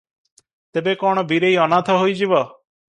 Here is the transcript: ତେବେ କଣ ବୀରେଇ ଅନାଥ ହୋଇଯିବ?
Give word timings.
ତେବେ 0.77 0.95
କଣ 1.03 1.27
ବୀରେଇ 1.33 1.61
ଅନାଥ 1.67 2.01
ହୋଇଯିବ? 2.03 2.45